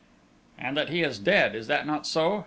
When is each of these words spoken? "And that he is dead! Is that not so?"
"And 0.57 0.75
that 0.77 0.89
he 0.89 1.03
is 1.03 1.19
dead! 1.19 1.53
Is 1.53 1.67
that 1.67 1.85
not 1.85 2.07
so?" 2.07 2.39